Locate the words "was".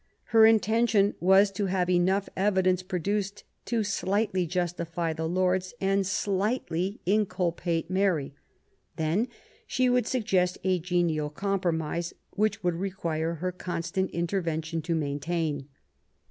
1.19-1.51